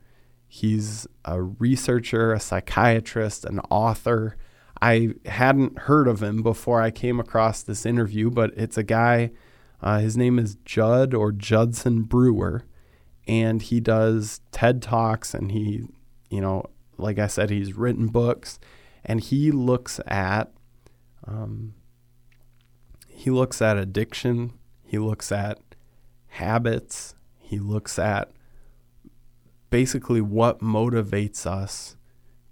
he's 0.49 1.07
a 1.25 1.43
researcher, 1.43 2.33
a 2.33 2.41
psychiatrist, 2.41 3.45
an 3.45 3.61
author. 3.71 4.37
I 4.81 5.15
hadn't 5.27 5.79
heard 5.81 6.09
of 6.09 6.23
him 6.23 6.43
before 6.43 6.81
I 6.81 6.91
came 6.91 7.21
across 7.21 7.63
this 7.63 7.87
interview, 7.87 8.31
but 8.31 8.53
it's 8.57 8.79
a 8.79 8.83
guy. 8.83 9.33
Uh, 9.83 9.99
his 9.99 10.17
name 10.17 10.39
is 10.39 10.57
Judd 10.65 11.15
or 11.15 11.33
Judson 11.33 12.03
Brewer, 12.03 12.65
and 13.29 13.61
he 13.63 13.81
does 13.81 14.41
TED 14.53 14.83
talks, 14.83 15.35
and 15.35 15.53
he, 15.53 15.83
you 16.31 16.41
know, 16.41 16.65
like 16.97 17.19
I 17.19 17.27
said, 17.27 17.51
he's 17.51 17.75
written 17.75 18.09
books, 18.09 18.59
and 19.05 19.21
he 19.21 19.51
looks 19.51 20.01
at, 20.07 20.53
um, 21.27 21.75
he 23.09 23.31
looks 23.31 23.61
at 23.61 23.77
addiction 23.77 24.53
he 24.87 24.99
looks 24.99 25.33
at 25.33 25.59
habits. 26.29 27.17
He 27.39 27.59
looks 27.59 27.99
at 27.99 28.31
basically 29.69 30.21
what 30.21 30.61
motivates 30.61 31.45
us 31.45 31.97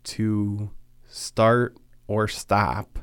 to 0.05 0.71
start 1.07 1.77
or 2.09 2.27
stop 2.27 2.99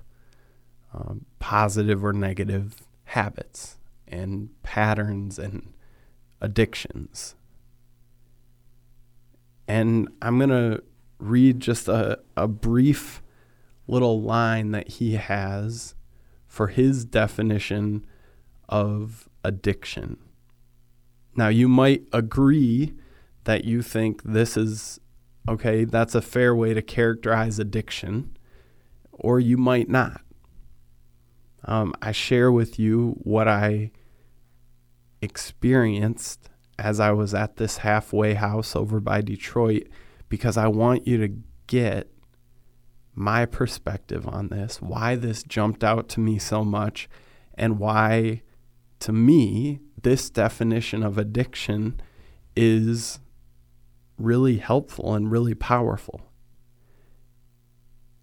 um, 0.94 1.26
positive 1.40 2.04
or 2.04 2.12
negative 2.12 2.84
habits 3.06 3.78
and 4.12 4.50
patterns 4.64 5.40
and 5.40 5.74
addictions. 6.42 7.36
And 9.68 10.10
I'm 10.22 10.38
going 10.38 10.50
to 10.50 10.84
read 11.20 11.60
just 11.60 11.88
a, 11.88 12.20
a 12.36 12.48
brief 12.48 13.22
little 13.88 14.22
line 14.22 14.72
that 14.72 14.90
he 14.90 15.14
has 15.14 15.96
for 16.46 16.68
his 16.68 17.06
definition 17.06 18.06
of 18.68 19.30
addiction. 19.44 20.18
Now, 21.36 21.48
you 21.48 21.70
might 21.70 22.04
agree 22.12 22.94
that 23.46 23.64
you 23.64 23.82
think 23.82 24.24
this 24.24 24.58
is 24.58 25.00
okay, 25.48 25.86
that's 25.86 26.14
a 26.14 26.22
fair 26.22 26.56
way 26.56 26.74
to 26.74 26.82
characterize 26.82 27.58
addiction, 27.58 28.38
or 29.12 29.40
you 29.40 29.58
might 29.58 29.90
not. 29.90 30.22
Um, 31.66 31.94
I 32.02 32.12
share 32.12 32.52
with 32.52 32.78
you 32.78 33.16
what 33.24 33.48
I 33.48 33.92
experienced 35.22 36.50
as 36.80 37.00
I 37.00 37.12
was 37.12 37.34
at 37.34 37.58
this 37.58 37.78
halfway 37.78 38.34
house 38.34 38.76
over 38.76 39.00
by 39.00 39.22
Detroit 39.22 39.88
because 40.30 40.58
I 40.58 40.68
want 40.68 41.08
you 41.08 41.18
to 41.18 41.36
get 41.68 42.12
my 43.14 43.46
perspective 43.46 44.28
on 44.28 44.48
this, 44.48 44.82
why 44.82 45.16
this 45.16 45.44
jumped 45.44 45.84
out 45.84 46.08
to 46.10 46.20
me 46.20 46.40
so 46.40 46.64
much, 46.64 47.10
and 47.56 47.78
why 47.78 48.42
to 49.02 49.12
me, 49.12 49.80
this 50.02 50.30
definition 50.30 51.04
of 51.04 51.18
addiction 51.18 52.00
is 52.56 53.20
really 54.18 54.58
helpful 54.58 55.14
and 55.14 55.32
really 55.32 55.56
powerful. 55.56 56.22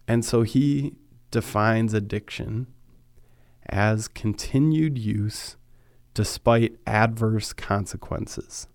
And 0.07 0.25
so 0.25 0.43
he 0.43 0.95
defines 1.31 1.93
addiction 1.93 2.69
as 3.69 4.09
continued 4.09 4.97
use 4.97 5.57
despite 6.19 6.75
adverse 6.85 7.53
consequences. 7.53 8.67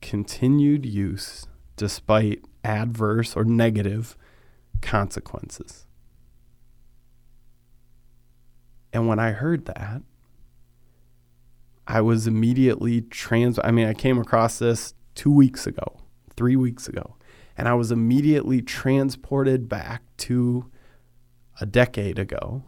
Continued 0.00 0.86
use 0.86 1.46
despite 1.76 2.42
adverse 2.64 3.36
or 3.36 3.44
negative 3.44 4.16
consequences. 4.80 5.84
And 8.94 9.06
when 9.06 9.18
I 9.18 9.32
heard 9.32 9.66
that, 9.66 10.00
I 11.86 12.00
was 12.00 12.26
immediately 12.26 13.02
trans. 13.02 13.58
I 13.62 13.72
mean, 13.72 13.86
I 13.86 13.92
came 13.92 14.18
across 14.18 14.58
this 14.58 14.94
two 15.14 15.30
weeks 15.30 15.66
ago, 15.66 16.00
three 16.34 16.56
weeks 16.56 16.88
ago, 16.88 17.16
and 17.58 17.68
I 17.68 17.74
was 17.74 17.92
immediately 17.92 18.62
transported 18.62 19.68
back 19.68 20.00
to 20.16 20.70
a 21.60 21.66
decade 21.66 22.18
ago 22.18 22.64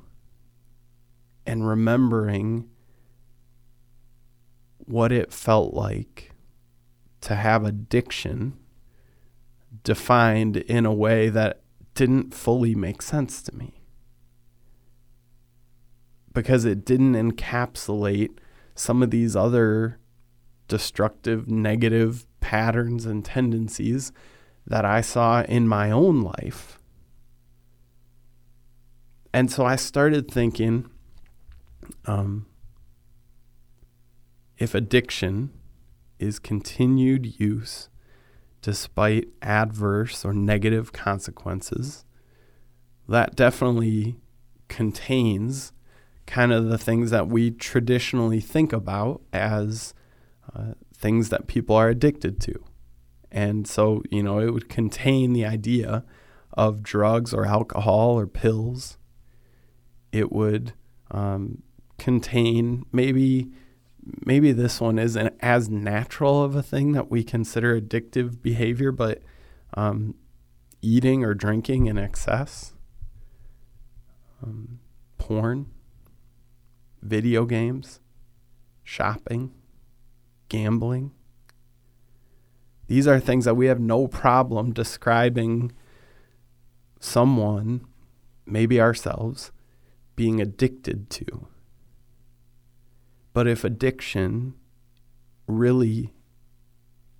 and 1.46 1.66
remembering 1.66 2.68
what 4.78 5.12
it 5.12 5.32
felt 5.32 5.74
like 5.74 6.32
to 7.20 7.34
have 7.34 7.64
addiction 7.64 8.56
defined 9.82 10.56
in 10.56 10.86
a 10.86 10.92
way 10.92 11.28
that 11.28 11.62
didn't 11.94 12.34
fully 12.34 12.74
make 12.74 13.02
sense 13.02 13.42
to 13.42 13.54
me 13.54 13.80
because 16.32 16.64
it 16.64 16.84
didn't 16.84 17.14
encapsulate 17.14 18.38
some 18.74 19.02
of 19.02 19.10
these 19.10 19.34
other 19.34 19.98
destructive, 20.68 21.48
negative 21.48 22.26
patterns 22.40 23.06
and 23.06 23.24
tendencies 23.24 24.12
that 24.66 24.84
I 24.84 25.00
saw 25.00 25.42
in 25.42 25.66
my 25.66 25.90
own 25.90 26.20
life. 26.20 26.78
And 29.32 29.50
so 29.50 29.64
I 29.64 29.76
started 29.76 30.30
thinking 30.30 30.90
um, 32.06 32.46
if 34.58 34.74
addiction 34.74 35.50
is 36.18 36.38
continued 36.38 37.38
use 37.38 37.88
despite 38.62 39.28
adverse 39.42 40.24
or 40.24 40.32
negative 40.32 40.92
consequences, 40.92 42.04
that 43.08 43.36
definitely 43.36 44.16
contains 44.68 45.72
kind 46.26 46.52
of 46.52 46.66
the 46.68 46.78
things 46.78 47.10
that 47.10 47.28
we 47.28 47.50
traditionally 47.50 48.40
think 48.40 48.72
about 48.72 49.20
as 49.32 49.94
uh, 50.54 50.72
things 50.92 51.28
that 51.28 51.46
people 51.46 51.76
are 51.76 51.88
addicted 51.88 52.40
to. 52.40 52.54
And 53.30 53.68
so, 53.68 54.02
you 54.10 54.22
know, 54.22 54.40
it 54.40 54.52
would 54.52 54.68
contain 54.68 55.32
the 55.32 55.44
idea 55.44 56.04
of 56.54 56.82
drugs 56.82 57.32
or 57.32 57.46
alcohol 57.46 58.18
or 58.18 58.26
pills. 58.26 58.98
It 60.10 60.32
would 60.32 60.72
um, 61.10 61.62
contain 61.98 62.84
maybe 62.92 63.50
maybe 64.24 64.52
this 64.52 64.80
one 64.80 64.98
isn't 64.98 65.34
as 65.40 65.68
natural 65.68 66.42
of 66.42 66.54
a 66.54 66.62
thing 66.62 66.92
that 66.92 67.10
we 67.10 67.24
consider 67.24 67.80
addictive 67.80 68.40
behavior, 68.40 68.92
but 68.92 69.20
um, 69.74 70.14
eating 70.80 71.24
or 71.24 71.34
drinking 71.34 71.86
in 71.86 71.98
excess, 71.98 72.74
um, 74.42 74.78
porn, 75.18 75.66
video 77.02 77.44
games, 77.44 78.00
shopping, 78.84 79.52
gambling. 80.48 81.12
These 82.86 83.08
are 83.08 83.18
things 83.18 83.44
that 83.44 83.54
we 83.56 83.66
have 83.66 83.80
no 83.80 84.06
problem 84.06 84.72
describing 84.72 85.72
someone, 87.00 87.84
maybe 88.46 88.80
ourselves, 88.80 89.50
being 90.14 90.40
addicted 90.40 91.10
to. 91.10 91.48
But 93.36 93.46
if 93.46 93.64
addiction 93.64 94.54
really 95.46 96.14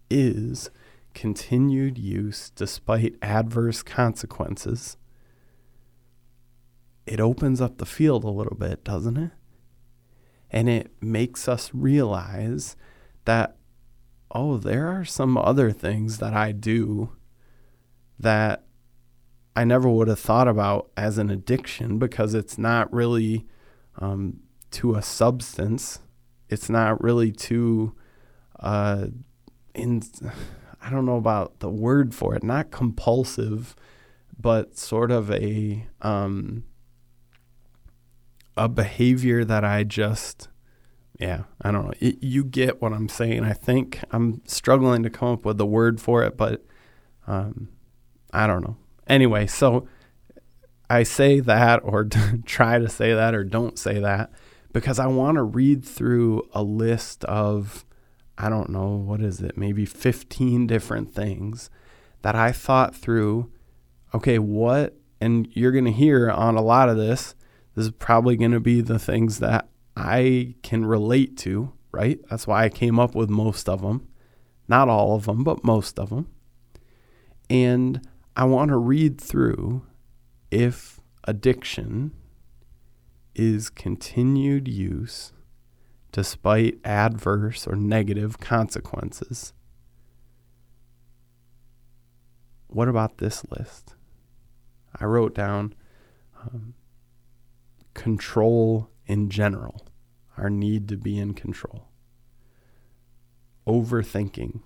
is 0.08 0.70
continued 1.12 1.99
use 1.99 2.49
despite 2.49 3.16
adverse 3.20 3.82
consequences, 3.82 4.96
it 7.04 7.20
opens 7.20 7.61
up 7.61 7.76
the 7.76 7.85
field 7.85 8.25
a 8.25 8.30
little 8.30 8.56
bit, 8.56 8.82
doesn't 8.82 9.18
it? 9.18 9.30
And 10.50 10.70
it 10.70 10.90
makes 11.02 11.49
us 11.49 11.70
realize 11.75 12.76
that, 13.26 13.58
oh, 14.30 14.56
there 14.56 14.88
are 14.88 15.04
some 15.04 15.37
other 15.37 15.70
things 15.70 16.16
that 16.16 16.32
I 16.32 16.52
do 16.52 17.14
that 18.18 18.64
I 19.54 19.64
never 19.64 19.90
would 19.90 20.08
have 20.08 20.20
thought 20.20 20.49
about 20.49 20.90
as 20.96 21.18
an 21.18 21.28
addiction 21.28 21.99
because 21.99 22.32
it's 22.32 22.56
not 22.56 22.90
really 22.90 23.44
um, 23.99 24.38
to 24.70 24.94
a 24.94 25.02
substance. 25.02 25.99
It's 26.49 26.69
not 26.69 27.03
really 27.03 27.33
too 27.33 27.95
uh 28.61 29.07
in 29.75 30.03
I 30.81 30.91
don't 30.91 31.07
know 31.07 31.17
about 31.17 31.61
the 31.61 31.69
word 31.69 32.15
for 32.15 32.35
it, 32.35 32.43
not 32.43 32.71
compulsive, 32.71 33.75
but 34.38 34.79
sort 34.79 35.11
of 35.11 35.31
a 35.31 35.87
um 36.03 36.65
a 38.57 38.69
behavior 38.69 39.45
that 39.45 39.65
I 39.65 39.85
just 39.85 40.49
yeah, 41.19 41.45
I 41.62 41.71
don't 41.71 41.87
know. 41.87 41.93
It, 41.99 42.23
you 42.23 42.45
get 42.45 42.83
what 42.83 42.93
I'm 42.93 43.09
saying. 43.09 43.43
I 43.43 43.53
think 43.53 44.00
I'm 44.11 44.43
struggling 44.47 45.03
to 45.03 45.11
come 45.11 45.29
up 45.29 45.45
with 45.45 45.57
the 45.57 45.67
word 45.67 46.00
for 46.00 46.23
it, 46.23 46.37
but 46.37 46.65
um, 47.26 47.69
I 48.33 48.47
don't 48.47 48.62
know. 48.62 48.76
Anyway, 49.07 49.47
so 49.47 49.88
I 50.91 51.05
say 51.05 51.41
that 51.41 51.81
or 51.83 52.05
try 52.45 52.79
to 52.79 52.88
say 52.88 53.15
that 53.15 53.35
or 53.35 53.45
don't 53.45 53.79
say 53.79 53.99
that 53.99 54.31
because 54.76 54.99
I 54.99 55.06
want 55.06 55.37
to 55.37 55.42
read 55.42 55.87
through 55.87 56.47
a 56.52 56.62
list 56.62 57.25
of, 57.25 57.87
I 58.37 58.50
don't 58.50 58.68
know, 58.68 58.88
what 58.88 59.23
is 59.23 59.40
it, 59.40 59.56
maybe 59.56 59.87
15 59.87 60.66
different 60.66 61.14
things 61.14 61.71
that 62.21 62.35
I 62.35 62.52
thought 62.52 62.95
through. 62.95 63.50
Okay, 64.12 64.38
what, 64.38 64.95
and 65.18 65.49
you're 65.52 65.73
going 65.73 65.87
to 65.87 65.92
hear 65.92 66.30
on 66.30 66.56
a 66.56 66.61
lot 66.61 66.90
of 66.90 66.99
this, 66.99 67.35
this 67.75 67.87
is 67.87 67.90
probably 67.92 68.37
going 68.37 68.50
to 68.50 68.61
be 68.61 68.83
the 68.83 68.99
things 68.99 69.38
that 69.38 69.66
I 69.97 70.56
can 70.62 70.85
relate 70.85 71.38
to, 71.38 71.73
right? 71.90 72.21
That's 72.28 72.47
why 72.47 72.64
I 72.64 72.68
came 72.68 73.00
up 73.00 73.14
with 73.14 73.30
most 73.30 73.71
of 73.71 73.80
them. 73.80 74.06
Not 74.68 74.90
all 74.90 75.14
of 75.14 75.25
them, 75.25 75.42
but 75.42 75.64
most 75.64 75.99
of 75.99 76.11
them. 76.11 76.28
And 77.49 78.06
I 78.37 78.45
want 78.45 78.68
to 78.68 78.76
read 78.76 79.23
through 79.23 79.87
if 80.50 81.00
addiction 81.25 82.12
is 83.37 83.69
continued 83.69 84.66
use 84.66 85.33
despite 86.11 86.78
adverse 86.83 87.66
or 87.66 87.76
negative 87.76 88.40
consequences. 88.40 89.52
What 92.69 92.88
about 92.88 93.19
this 93.19 93.45
list? 93.50 93.95
I 94.99 95.05
wrote 95.05 95.35
down 95.35 95.75
um, 96.40 96.75
control 97.93 98.88
in 99.07 99.28
general, 99.28 99.87
our 100.38 100.49
need 100.49 100.88
to 100.88 100.97
be 100.97 101.19
in 101.19 101.35
control, 101.35 101.88
overthinking 103.66 104.61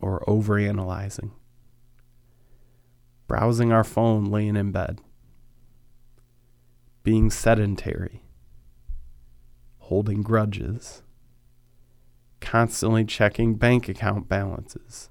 or 0.00 0.24
overanalyzing, 0.26 1.30
browsing 3.28 3.72
our 3.72 3.84
phone 3.84 4.24
laying 4.24 4.56
in 4.56 4.72
bed, 4.72 5.00
being 7.08 7.30
sedentary, 7.30 8.22
holding 9.78 10.20
grudges, 10.20 11.02
constantly 12.38 13.02
checking 13.02 13.54
bank 13.54 13.88
account 13.88 14.28
balances, 14.28 15.08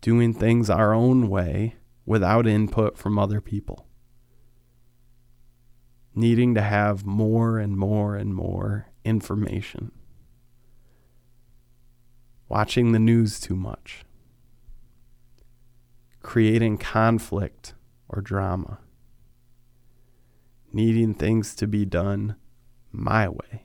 doing 0.00 0.34
things 0.34 0.68
our 0.68 0.92
own 0.92 1.28
way 1.28 1.76
without 2.04 2.48
input 2.48 2.98
from 2.98 3.16
other 3.16 3.40
people 3.40 3.86
needing 6.16 6.52
to 6.52 6.62
have 6.62 7.06
more 7.06 7.60
and 7.60 7.76
more 7.76 8.16
and 8.16 8.34
more 8.34 8.88
information, 9.04 9.92
watching 12.48 12.90
the 12.90 12.98
news 12.98 13.38
too 13.38 13.54
much, 13.54 14.02
creating 16.22 16.76
conflict 16.76 17.74
or 18.08 18.20
drama, 18.20 18.80
needing 20.72 21.14
things 21.14 21.54
to 21.56 21.66
be 21.66 21.84
done 21.84 22.36
my 22.92 23.28
way. 23.28 23.64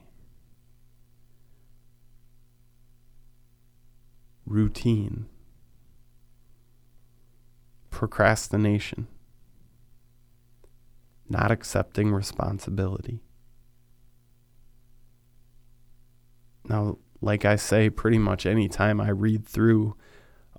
Routine, 4.46 5.26
procrastination, 7.90 9.08
not 11.28 11.50
accepting 11.50 12.12
responsibility. 12.12 13.20
Now, 16.66 16.98
like 17.20 17.44
I 17.44 17.56
say, 17.56 17.88
pretty 17.88 18.18
much 18.18 18.44
anytime 18.44 19.00
I 19.00 19.08
read 19.08 19.46
through 19.46 19.96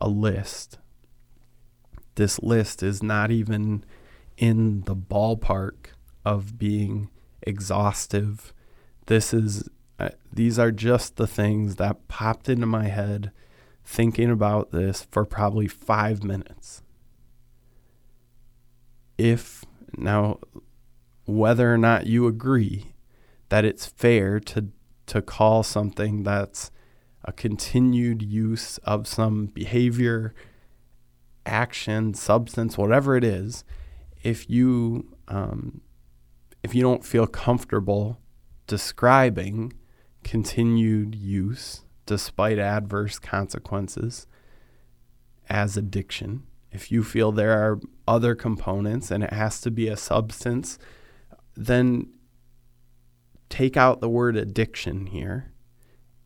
a 0.01 0.07
list, 0.07 0.79
this 2.15 2.39
list 2.39 2.81
is 2.81 3.03
not 3.03 3.29
even 3.31 3.83
in 4.37 4.81
the 4.81 4.95
ballpark 4.95 5.94
of 6.25 6.57
being 6.57 7.09
exhaustive. 7.41 8.53
This 9.05 9.33
is 9.33 9.69
uh, 9.97 10.09
these 10.33 10.59
are 10.59 10.71
just 10.71 11.15
the 11.15 11.27
things 11.27 11.77
that 11.77 12.07
popped 12.07 12.49
into 12.49 12.65
my 12.65 12.87
head 12.87 13.31
thinking 13.85 14.29
about 14.29 14.71
this 14.71 15.07
for 15.09 15.23
probably 15.23 15.67
5 15.67 16.23
minutes. 16.23 16.81
If 19.17 19.63
now, 19.95 20.39
whether 21.25 21.73
or 21.73 21.77
not 21.77 22.07
you 22.07 22.27
agree 22.27 22.93
that 23.49 23.63
it's 23.63 23.85
fair 23.85 24.39
to 24.41 24.67
to 25.05 25.21
call 25.21 25.61
something 25.61 26.23
that's 26.23 26.71
a 27.23 27.31
continued 27.31 28.21
use 28.21 28.79
of 28.79 29.07
some 29.07 29.45
behavior, 29.47 30.33
action, 31.45 32.13
substance, 32.13 32.77
whatever 32.77 33.15
it 33.15 33.23
is, 33.23 33.63
if 34.23 34.49
you 34.49 35.15
um, 35.27 35.81
if 36.65 36.73
you 36.73 36.81
don't 36.81 37.05
feel 37.05 37.27
comfortable 37.27 38.19
describing 38.65 39.71
continued 40.23 41.13
use 41.13 41.83
despite 42.07 42.57
adverse 42.57 43.19
consequences 43.19 44.25
as 45.47 45.77
addiction, 45.77 46.41
if 46.71 46.91
you 46.91 47.03
feel 47.03 47.31
there 47.31 47.51
are 47.51 47.79
other 48.07 48.33
components 48.33 49.11
and 49.11 49.23
it 49.23 49.31
has 49.31 49.61
to 49.61 49.69
be 49.69 49.87
a 49.87 49.95
substance, 49.95 50.79
then 51.53 52.11
take 53.47 53.77
out 53.77 54.01
the 54.01 54.09
word 54.09 54.35
addiction 54.35 55.05
here 55.05 55.53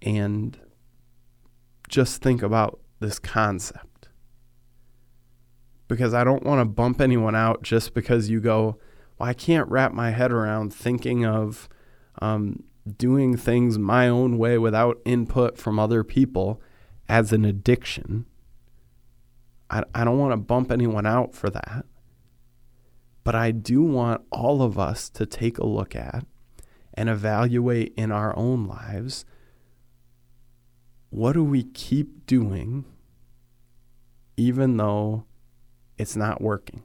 and 0.01 0.57
just 1.89 2.21
think 2.21 2.41
about 2.41 2.79
this 3.01 3.19
concept. 3.19 4.07
Because 5.89 6.13
I 6.13 6.23
don't 6.23 6.43
want 6.43 6.61
to 6.61 6.65
bump 6.65 7.01
anyone 7.01 7.35
out 7.35 7.61
just 7.61 7.93
because 7.93 8.29
you 8.29 8.39
go, 8.39 8.79
well, 9.19 9.29
I 9.29 9.33
can't 9.33 9.69
wrap 9.69 9.91
my 9.91 10.11
head 10.11 10.31
around 10.31 10.73
thinking 10.73 11.25
of 11.25 11.67
um, 12.21 12.63
doing 12.97 13.35
things 13.35 13.77
my 13.77 14.07
own 14.07 14.37
way 14.37 14.57
without 14.57 14.99
input 15.05 15.57
from 15.57 15.77
other 15.77 16.03
people 16.03 16.61
as 17.07 17.33
an 17.33 17.43
addiction. 17.43 18.25
I, 19.69 19.83
I 19.93 20.03
don't 20.03 20.17
want 20.17 20.31
to 20.31 20.37
bump 20.37 20.71
anyone 20.71 21.05
out 21.05 21.35
for 21.35 21.49
that. 21.49 21.85
But 23.23 23.35
I 23.35 23.51
do 23.51 23.83
want 23.83 24.21
all 24.31 24.61
of 24.61 24.79
us 24.79 25.09
to 25.11 25.25
take 25.25 25.57
a 25.57 25.65
look 25.65 25.95
at 25.95 26.25
and 26.93 27.09
evaluate 27.09 27.93
in 27.95 28.11
our 28.11 28.35
own 28.37 28.65
lives 28.65 29.25
what 31.11 31.33
do 31.33 31.43
we 31.43 31.63
keep 31.63 32.25
doing 32.27 32.85
even 34.37 34.77
though 34.77 35.25
it's 35.97 36.15
not 36.15 36.39
working? 36.39 36.83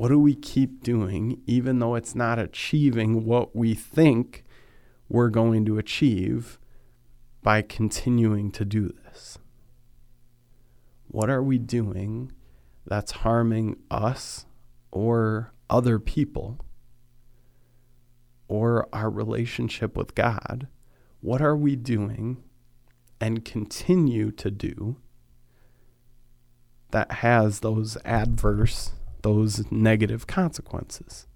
What 0.00 0.08
do 0.08 0.18
we 0.18 0.34
keep 0.34 0.82
doing 0.82 1.42
even 1.46 1.78
though 1.78 1.94
it's 1.94 2.14
not 2.14 2.38
achieving 2.38 3.26
what 3.26 3.54
we 3.54 3.74
think 3.74 4.46
we're 5.10 5.28
going 5.28 5.66
to 5.66 5.76
achieve 5.76 6.58
by 7.42 7.60
continuing 7.60 8.50
to 8.52 8.64
do 8.64 8.94
this? 9.04 9.36
What 11.08 11.28
are 11.28 11.42
we 11.42 11.58
doing 11.58 12.32
that's 12.86 13.12
harming 13.12 13.76
us 13.90 14.46
or 14.90 15.52
other 15.68 15.98
people 15.98 16.64
or 18.48 18.88
our 18.94 19.10
relationship 19.10 19.98
with 19.98 20.14
God? 20.14 20.66
What 21.20 21.42
are 21.42 21.58
we 21.58 21.76
doing 21.76 22.42
and 23.20 23.44
continue 23.44 24.30
to 24.30 24.50
do 24.50 24.96
that 26.90 27.12
has 27.12 27.60
those 27.60 27.98
adverse, 28.06 28.92
those 29.22 29.70
negative 29.70 30.26
consequences? 30.26 31.26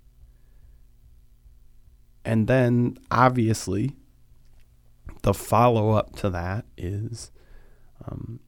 And 2.24 2.46
then 2.46 2.98
obviously, 3.10 3.96
the 5.22 5.34
follow 5.34 5.90
up 5.90 6.16
to 6.16 6.30
that 6.30 6.64
is 6.76 7.30
um, 8.06 8.40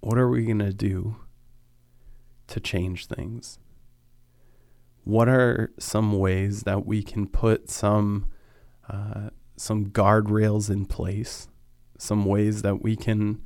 what 0.00 0.18
are 0.18 0.28
we 0.28 0.44
going 0.44 0.58
to 0.58 0.72
do 0.72 1.16
to 2.48 2.60
change 2.60 3.06
things? 3.06 3.58
What 5.04 5.28
are 5.28 5.70
some 5.78 6.18
ways 6.18 6.62
that 6.62 6.86
we 6.86 7.02
can 7.02 7.26
put 7.26 7.70
some 7.70 8.26
uh, 8.88 9.30
some 9.56 9.86
guardrails 9.86 10.70
in 10.70 10.86
place? 10.86 11.48
Some 11.98 12.24
ways 12.24 12.62
that 12.62 12.82
we 12.82 12.96
can, 12.96 13.42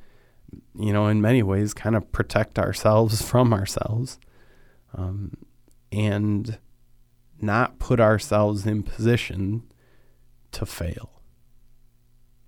you 0.75 0.91
know, 0.91 1.07
in 1.07 1.21
many 1.21 1.43
ways, 1.43 1.73
kind 1.73 1.95
of 1.95 2.11
protect 2.11 2.57
ourselves 2.57 3.21
from 3.29 3.53
ourselves, 3.53 4.19
um, 4.97 5.37
and 5.91 6.57
not 7.39 7.79
put 7.79 7.99
ourselves 7.99 8.65
in 8.65 8.83
position 8.83 9.63
to 10.51 10.65
fail. 10.65 11.21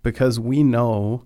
Because 0.02 0.40
we 0.40 0.64
know 0.64 1.26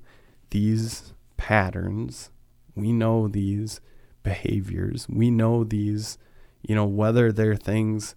these 0.49 1.13
patterns, 1.37 2.29
we 2.75 2.91
know 2.91 3.27
these 3.27 3.79
behaviors, 4.21 5.07
we 5.09 5.31
know 5.31 5.63
these, 5.63 6.17
you 6.61 6.75
know, 6.75 6.85
whether 6.85 7.31
they're 7.31 7.55
things 7.55 8.15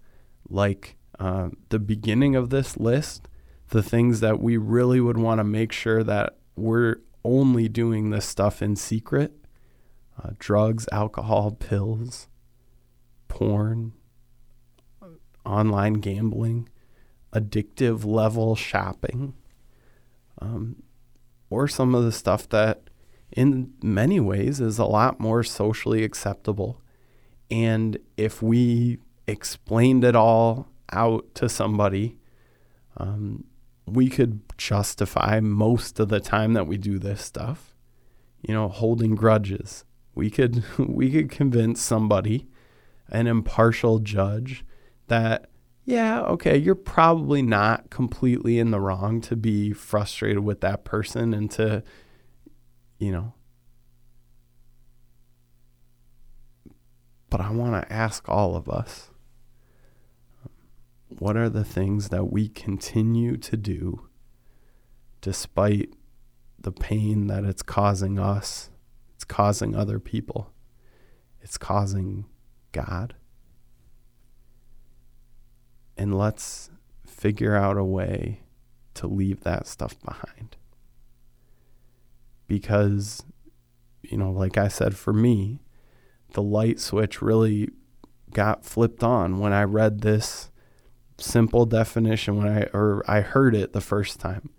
like 0.49 0.97
uh, 1.19 1.49
the 1.69 1.79
beginning 1.79 2.35
of 2.35 2.49
this 2.49 2.77
list, 2.77 3.27
the 3.69 3.83
things 3.83 4.19
that 4.19 4.39
we 4.39 4.57
really 4.57 4.99
would 4.99 5.17
want 5.17 5.39
to 5.39 5.43
make 5.43 5.71
sure 5.71 6.03
that 6.03 6.37
we're 6.55 6.97
only 7.23 7.67
doing 7.67 8.09
this 8.09 8.25
stuff 8.25 8.61
in 8.61 8.75
secret 8.75 9.33
uh, 10.23 10.31
drugs, 10.39 10.87
alcohol, 10.91 11.51
pills, 11.51 12.27
porn, 13.37 13.93
online 15.45 15.93
gambling, 15.93 16.67
addictive 17.31 18.03
level 18.03 18.55
shopping, 18.55 19.35
um, 20.41 20.81
or 21.51 21.67
some 21.67 21.93
of 21.93 22.03
the 22.03 22.11
stuff 22.11 22.49
that 22.49 22.89
in 23.31 23.73
many 23.83 24.19
ways 24.19 24.59
is 24.59 24.79
a 24.79 24.85
lot 24.85 25.19
more 25.19 25.43
socially 25.43 26.03
acceptable. 26.03 26.81
And 27.51 27.99
if 28.17 28.41
we 28.41 28.97
explained 29.27 30.03
it 30.03 30.15
all 30.15 30.69
out 30.91 31.35
to 31.35 31.47
somebody, 31.47 32.17
um, 32.97 33.43
we 33.85 34.09
could 34.09 34.41
justify 34.57 35.39
most 35.41 35.99
of 35.99 36.09
the 36.09 36.19
time 36.19 36.53
that 36.53 36.65
we 36.65 36.77
do 36.77 36.97
this 36.97 37.21
stuff. 37.21 37.75
You 38.41 38.55
know, 38.55 38.67
holding 38.67 39.13
grudges. 39.13 39.85
We 40.15 40.31
could 40.31 40.63
we 40.79 41.11
could 41.11 41.29
convince 41.29 41.79
somebody, 41.79 42.47
an 43.09 43.27
impartial 43.27 43.99
judge, 43.99 44.65
that 45.07 45.49
yeah, 45.87 46.21
okay, 46.23 46.57
you're 46.57 46.75
probably 46.75 47.41
not 47.41 47.89
completely 47.89 48.59
in 48.59 48.71
the 48.71 48.79
wrong 48.81 49.21
to 49.21 49.37
be 49.37 49.71
frustrated 49.71 50.39
with 50.39 50.59
that 50.59 50.83
person 50.83 51.33
and 51.33 51.49
to, 51.51 51.81
you 52.97 53.09
know. 53.09 53.33
But 57.29 57.39
I 57.39 57.51
want 57.51 57.81
to 57.81 57.93
ask 57.93 58.27
all 58.27 58.57
of 58.57 58.67
us 58.67 59.11
what 61.07 61.37
are 61.37 61.47
the 61.47 61.63
things 61.63 62.09
that 62.09 62.25
we 62.25 62.49
continue 62.49 63.37
to 63.37 63.55
do 63.55 64.09
despite 65.21 65.93
the 66.59 66.71
pain 66.73 67.27
that 67.27 67.45
it's 67.45 67.61
causing 67.61 68.19
us, 68.19 68.69
it's 69.15 69.23
causing 69.23 69.73
other 69.73 70.01
people, 70.01 70.51
it's 71.41 71.57
causing 71.57 72.25
God? 72.77 73.15
And 75.97 76.15
let's 76.15 76.69
figure 77.07 77.55
out 77.55 77.77
a 77.77 77.83
way 77.83 78.41
to 78.93 79.07
leave 79.07 79.41
that 79.41 79.65
stuff 79.65 79.99
behind. 80.03 80.55
Because, 82.47 83.23
you 84.03 84.17
know, 84.17 84.31
like 84.31 84.57
I 84.57 84.67
said, 84.67 84.95
for 84.95 85.11
me, 85.11 85.61
the 86.33 86.43
light 86.43 86.79
switch 86.79 87.21
really 87.21 87.69
got 88.31 88.63
flipped 88.63 89.03
on 89.03 89.39
when 89.39 89.53
I 89.53 89.63
read 89.63 90.01
this 90.01 90.51
simple 91.17 91.65
definition 91.65 92.37
when 92.37 92.47
I 92.47 92.63
or 92.73 93.03
I 93.07 93.21
heard 93.21 93.55
it 93.55 93.73
the 93.73 93.81
first 93.81 94.19
time. 94.19 94.51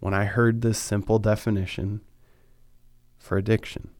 When 0.00 0.14
I 0.14 0.24
heard 0.24 0.62
this 0.62 0.78
simple 0.78 1.18
definition 1.18 2.00
for 3.18 3.36
addiction, 3.36 3.90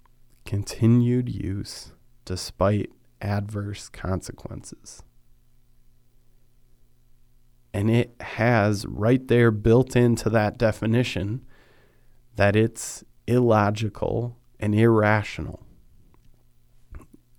continued 0.44 1.28
use 1.28 1.92
despite 2.24 2.90
adverse 3.20 3.88
consequences. 3.88 5.02
And 7.72 7.90
it 7.90 8.14
has 8.20 8.84
right 8.86 9.26
there 9.28 9.50
built 9.50 9.94
into 9.94 10.28
that 10.30 10.58
definition 10.58 11.44
that 12.36 12.56
it's 12.56 13.04
illogical 13.26 14.36
and 14.58 14.74
irrational. 14.74 15.64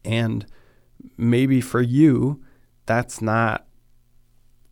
And 0.05 0.45
maybe 1.17 1.61
for 1.61 1.81
you, 1.81 2.43
that's 2.85 3.21
not 3.21 3.67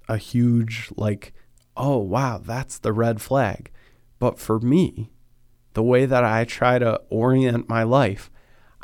a 0.07 0.17
huge, 0.17 0.89
like, 0.95 1.33
oh, 1.75 1.97
wow, 1.97 2.41
that's 2.43 2.79
the 2.79 2.93
red 2.93 3.21
flag. 3.21 3.71
But 4.17 4.39
for 4.39 4.59
me, 4.59 5.11
the 5.73 5.83
way 5.83 6.05
that 6.05 6.23
I 6.23 6.45
try 6.45 6.79
to 6.79 7.01
orient 7.09 7.69
my 7.69 7.83
life, 7.83 8.31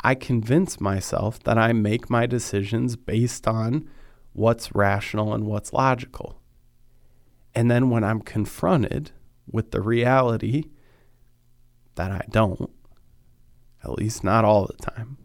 I 0.06 0.14
convince 0.14 0.80
myself 0.80 1.42
that 1.42 1.58
I 1.58 1.72
make 1.72 2.08
my 2.08 2.26
decisions 2.26 2.94
based 2.94 3.48
on 3.48 3.90
what's 4.34 4.72
rational 4.72 5.34
and 5.34 5.46
what's 5.46 5.72
logical. 5.72 6.40
And 7.56 7.68
then 7.68 7.90
when 7.90 8.04
I'm 8.04 8.20
confronted 8.20 9.10
with 9.50 9.72
the 9.72 9.80
reality 9.80 10.66
that 11.96 12.12
I 12.12 12.24
don't, 12.30 12.70
at 13.82 13.98
least 13.98 14.22
not 14.22 14.44
all 14.44 14.66
the 14.66 14.80
time, 14.80 15.18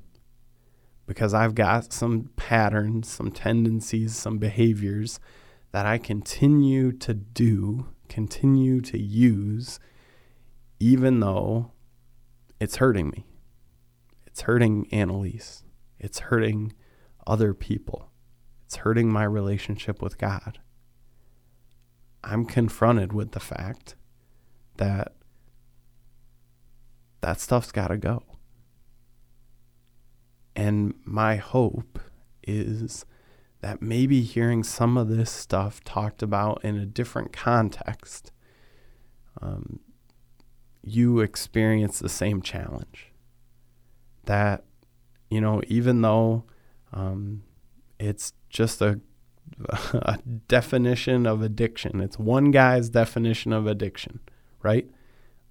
because 1.06 1.32
I've 1.32 1.54
got 1.54 1.94
some 1.94 2.32
patterns, 2.36 3.08
some 3.08 3.30
tendencies, 3.30 4.16
some 4.16 4.40
behaviors 4.40 5.20
that 5.74 5.86
I 5.86 6.00
continue 6.00 6.92
to 6.94 7.14
do, 7.14 7.86
continue 8.10 8.82
to 8.82 8.98
use, 8.98 9.80
even 10.80 11.20
though 11.20 11.72
it's 12.60 12.78
hurting 12.78 13.12
me. 13.12 13.28
It's 14.32 14.42
hurting 14.42 14.88
Annalise. 14.92 15.64
It's 16.00 16.20
hurting 16.20 16.74
other 17.28 17.54
people. 17.54 18.10
It's 18.66 18.78
hurting 18.78 19.12
my 19.12 19.24
relationship 19.24 20.02
with 20.02 20.18
God. 20.18 20.60
I'm 22.24 22.46
confronted 22.46 23.14
with 23.14 23.32
the 23.32 23.40
fact 23.40 23.96
that 24.78 25.14
that 27.22 27.40
stuff's 27.40 27.72
got 27.72 27.88
to 27.88 27.98
go. 27.98 28.24
And 30.56 30.94
my 31.06 31.36
hope 31.36 32.00
is 32.44 33.06
that 33.62 33.82
maybe 33.82 34.22
hearing 34.22 34.64
some 34.64 34.98
of 34.98 35.08
this 35.08 35.30
stuff 35.30 35.84
talked 35.84 36.24
about 36.24 36.64
in 36.64 36.78
a 36.78 36.86
different 36.86 37.32
context, 37.32 38.32
um, 39.42 39.80
you 40.84 41.20
experience 41.20 42.00
the 42.00 42.10
same 42.10 42.42
challenge. 42.42 43.11
That, 44.32 44.64
you 45.30 45.42
know, 45.42 45.62
even 45.68 46.02
though 46.02 46.46
um, 46.94 47.44
it's 48.00 48.32
just 48.50 48.82
a, 48.82 49.02
a 49.94 50.20
definition 50.48 51.26
of 51.26 51.42
addiction, 51.42 52.00
it's 52.00 52.18
one 52.18 52.52
guy's 52.52 52.88
definition 52.88 53.52
of 53.52 53.68
addiction, 53.68 54.22
right? 54.64 54.90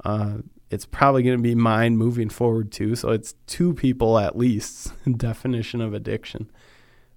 Uh, 0.03 0.39
it's 0.71 0.87
probably 0.87 1.23
going 1.23 1.37
to 1.37 1.43
be 1.43 1.55
mine 1.55 1.99
moving 1.99 2.31
forward 2.31 2.73
too. 2.73 2.97
So 2.97 3.11
it's 3.11 3.35
two 3.47 3.75
people 3.75 4.19
at 4.19 4.39
least 4.39 4.95
definition 5.19 5.83
of 5.83 5.93
addiction. 5.93 6.51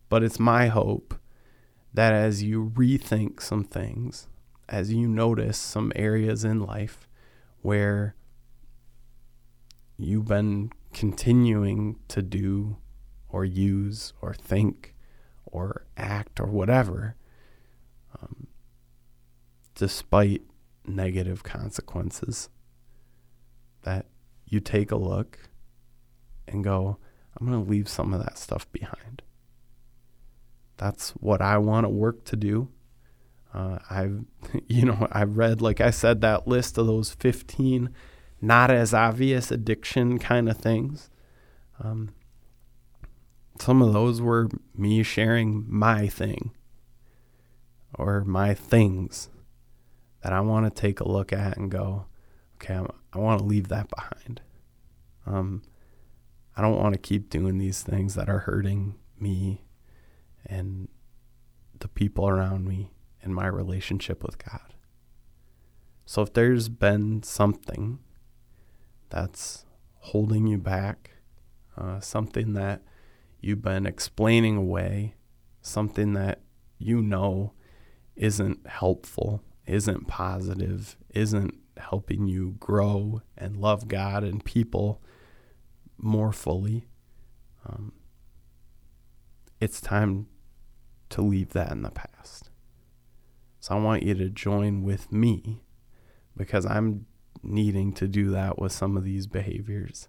But 0.10 0.22
it's 0.22 0.42
my 0.42 0.68
hope 0.68 1.16
that 1.94 2.14
as 2.14 2.44
you 2.44 2.74
rethink 2.76 3.42
some 3.42 3.64
things, 3.64 4.28
as 4.68 4.92
you 4.92 5.08
notice 5.08 5.58
some 5.58 5.94
areas 5.96 6.44
in 6.44 6.60
life 6.60 7.08
where 7.62 8.16
you've 9.98 10.26
been 10.26 10.70
continuing 10.94 11.98
to 12.08 12.22
do 12.22 12.78
or 13.30 13.44
use 13.44 14.14
or 14.22 14.34
think 14.34 14.96
or 15.46 15.86
act 15.98 16.40
or 16.40 16.48
whatever, 16.48 17.16
um, 18.22 18.48
despite 19.76 20.42
negative 20.86 21.44
consequences, 21.44 22.50
that 23.84 24.06
you 24.46 24.60
take 24.60 24.92
a 24.92 24.96
look 24.96 25.40
and 26.48 26.64
go, 26.64 26.98
I'm 27.38 27.48
going 27.48 27.64
to 27.64 27.70
leave 27.70 27.90
some 27.90 28.14
of 28.14 28.24
that 28.24 28.38
stuff 28.38 28.72
behind 28.72 29.24
that's 30.78 31.12
what 31.12 31.42
I 31.42 31.58
want 31.60 31.86
to 31.86 31.90
work 31.90 32.26
to 32.26 32.36
do. 32.36 32.70
Uh, 33.54 33.80
I've, 33.90 34.26
you 34.68 34.86
know, 34.86 35.08
I've 35.12 35.38
read, 35.38 35.62
like 35.62 35.82
I 35.82 35.92
said, 35.92 36.22
that 36.22 36.48
list 36.48 36.78
of 36.78 36.88
those 36.88 37.12
15 37.12 37.90
not 38.44 38.70
as 38.70 38.94
obvious 38.94 39.52
addiction 39.52 40.20
kind 40.20 40.50
of 40.50 40.58
things. 40.58 41.10
Um, 41.82 42.14
some 43.62 43.82
of 43.82 43.94
those 43.94 44.22
were 44.22 44.50
me 44.76 45.02
sharing 45.02 45.66
my 45.70 46.10
thing 46.10 46.52
or 47.96 48.26
my 48.26 48.54
things 48.54 49.30
that 50.24 50.34
I 50.34 50.42
want 50.42 50.66
to 50.66 50.82
take 50.82 51.00
a 51.00 51.08
look 51.08 51.32
at 51.32 51.56
and 51.56 51.72
go, 51.72 52.08
okay, 52.56 52.74
I'm, 52.74 52.88
i 53.14 53.18
want 53.18 53.40
to 53.40 53.46
leave 53.46 53.70
that 53.70 53.88
behind. 53.90 54.42
Um, 55.26 55.62
I 56.58 56.62
don't 56.62 56.82
want 56.82 56.94
to 56.96 57.00
keep 57.00 57.30
doing 57.30 57.60
these 57.60 57.82
things 57.82 58.16
that 58.16 58.28
are 58.28 58.40
hurting 58.40 58.96
me 59.18 59.64
and 60.46 60.90
the 61.80 61.88
people 61.88 62.28
around 62.28 62.68
me 62.68 62.92
and 63.22 63.34
my 63.34 63.48
relationship 63.48 64.22
with 64.22 64.38
God. 64.38 64.74
So 66.06 66.22
if 66.22 66.34
there's 66.34 66.68
been 66.68 67.24
something 67.24 68.00
that's 69.14 69.66
holding 70.00 70.48
you 70.48 70.58
back, 70.58 71.12
uh, 71.78 72.00
something 72.00 72.54
that 72.54 72.82
you've 73.42 73.62
been 73.62 73.86
explaining 73.86 74.58
away, 74.58 75.14
something 75.62 76.14
that 76.14 76.42
you 76.80 77.02
know 77.02 77.54
isn't 78.16 78.66
helpful, 78.68 79.44
isn't 79.68 80.08
positive, 80.08 80.98
isn't 81.12 81.54
helping 81.78 82.28
you 82.28 82.56
grow 82.60 83.22
and 83.38 83.58
love 83.58 83.88
God 83.88 84.24
and 84.24 84.44
people 84.44 85.00
more 85.98 86.34
fully, 86.34 86.88
um, 87.68 87.94
it's 89.62 89.80
time 89.80 90.28
to 91.10 91.22
leave 91.22 91.50
that 91.50 91.72
in 91.72 91.84
the 91.84 91.92
past. 91.92 92.50
So 93.60 93.76
I 93.76 93.80
want 93.80 94.04
you 94.04 94.16
to 94.16 94.30
join 94.30 94.82
with 94.82 95.12
me 95.12 95.62
because 96.36 96.66
I'm 96.66 97.06
needing 97.44 97.94
to 97.94 98.08
do 98.08 98.30
that 98.32 98.58
with 98.58 98.72
some 98.72 98.98
of 98.98 99.04
these 99.04 99.28
behaviors. 99.28 100.08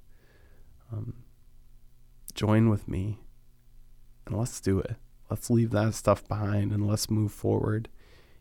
Um, 0.92 1.14
join 2.34 2.68
with 2.68 2.88
me 2.88 3.20
and 4.26 4.38
let's 4.38 4.60
do 4.60 4.78
it. 4.78 4.96
Let's 5.30 5.50
leave 5.50 5.70
that 5.70 5.94
stuff 5.94 6.26
behind 6.28 6.72
and 6.72 6.86
let's 6.86 7.10
move 7.10 7.32
forward 7.32 7.88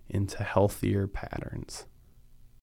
into 0.10 0.43
healthier 0.43 1.08
patterns. 1.08 1.86